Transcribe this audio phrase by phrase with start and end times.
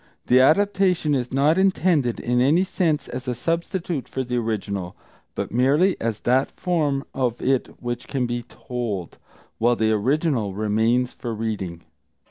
[0.25, 4.95] The adaptation is not intended in any sense as a substitute for the original,
[5.35, 9.19] but merely as that form of it which can be told,
[9.59, 11.83] while the original remains for reading.